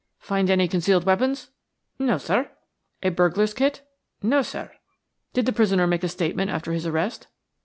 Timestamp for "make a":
5.85-6.07